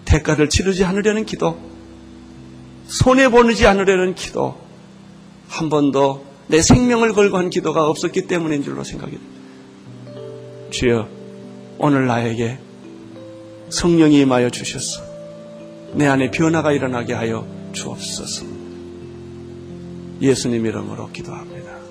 [0.04, 1.58] 대가를 치르지 않으려는 기도,
[2.88, 4.57] 손해보지 않으려는 기도,
[5.47, 9.34] 한 번도 내 생명을 걸고 한 기도가 없었기 때문인 줄로 생각이 됩니다.
[10.71, 11.07] 주여,
[11.77, 12.57] 오늘 나에게
[13.69, 15.01] 성령이 임하여 주셔서
[15.93, 18.45] 내 안에 변화가 일어나게 하여 주옵소서.
[20.21, 21.82] 예수님 이름으로 기도합니다.